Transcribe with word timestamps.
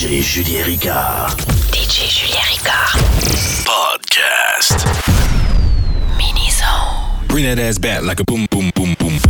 DJ 0.00 0.22
Julien 0.22 0.64
Ricard. 0.64 1.36
DJ 1.72 2.08
Julien 2.08 2.40
Ricard. 2.48 2.96
Podcast. 3.66 4.86
Mini 6.16 6.48
Zone. 6.48 7.26
Bring 7.28 7.44
that 7.44 7.58
ass 7.58 7.76
back 7.76 8.02
like 8.02 8.18
a 8.18 8.24
boom, 8.24 8.46
boom, 8.50 8.70
boom, 8.74 8.94
boom. 8.98 9.29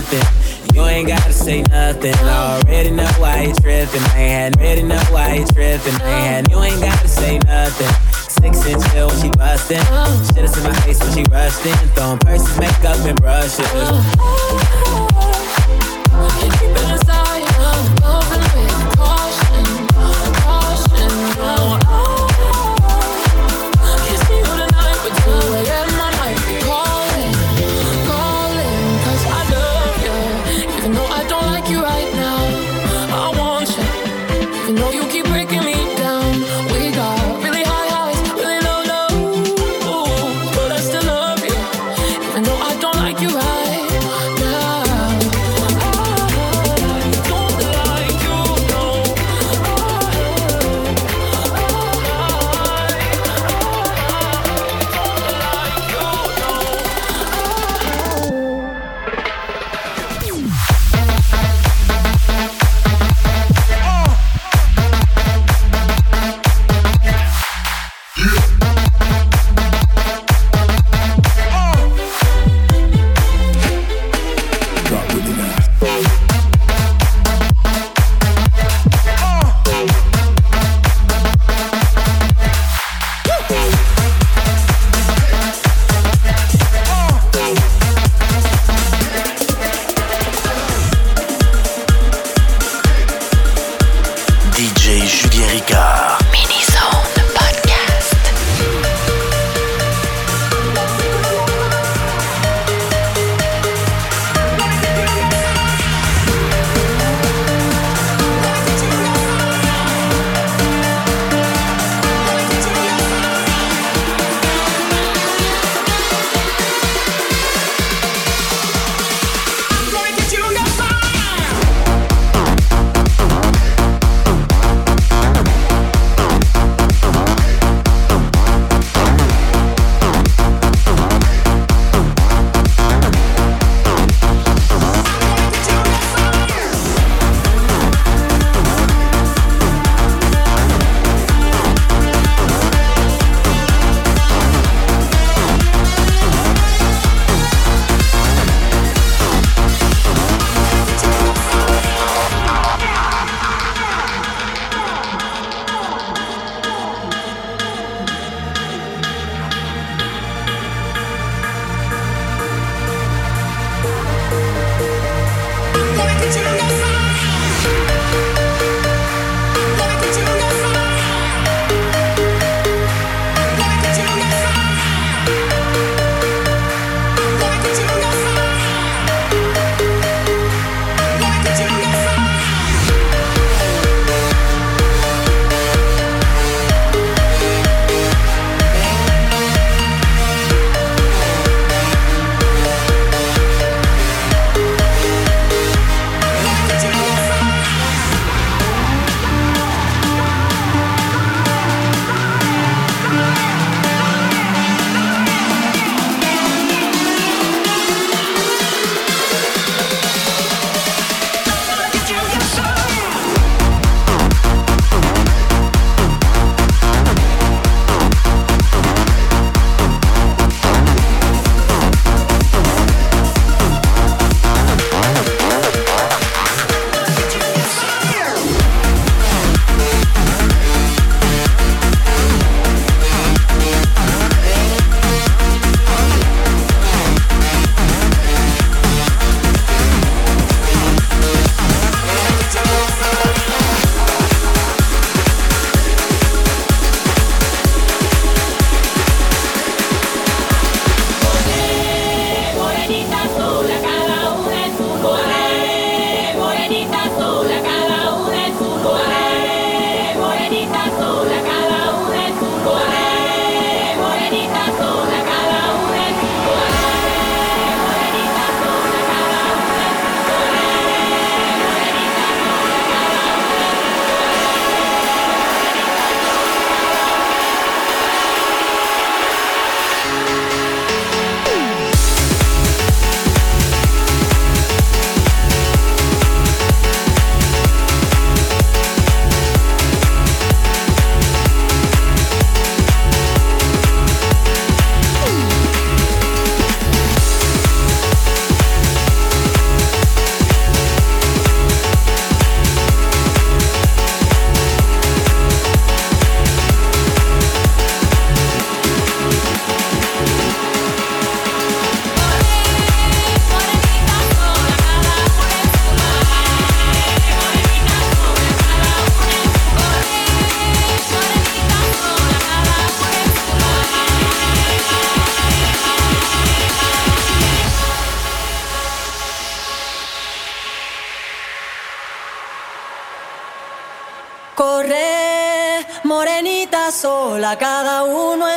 nothing. 0.00 0.74
You 0.74 0.84
ain't 0.86 1.08
gotta 1.08 1.32
say 1.32 1.62
nothing. 1.62 2.14
I 2.14 2.62
already 2.62 2.90
know 2.90 3.06
why 3.18 3.42
you 3.42 3.54
tripping. 3.54 4.02
I 4.14 4.18
ain't 4.18 4.56
had 4.56 4.56
already 4.56 4.82
know 4.82 5.00
why 5.10 5.34
you 5.34 5.46
tripping. 5.46 5.94
I 6.00 6.10
ain't 6.10 6.48
had 6.48 6.50
you 6.50 6.62
ain't 6.62 6.80
gotta 6.80 7.08
say 7.08 7.38
nothing. 7.38 7.92
Six 8.28 8.66
inch 8.66 8.84
heel 8.92 9.08
when 9.08 9.20
she 9.20 9.30
bustin'. 9.30 9.84
Shit 10.34 10.44
is 10.44 10.56
in 10.56 10.64
my 10.64 10.72
face 10.80 11.00
when 11.00 11.12
she 11.12 11.24
rushed 11.30 11.66
in. 11.66 11.76
Throwing 11.94 12.18
purses, 12.18 12.58
makeup, 12.58 12.98
and 13.04 13.20
brushes. 13.20 14.89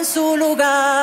En 0.04 0.06
su 0.06 0.36
lugar. 0.36 1.03